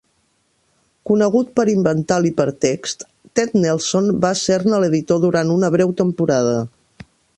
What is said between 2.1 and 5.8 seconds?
l'hipertext, Ted Nelson va ser-ne l'editor durant una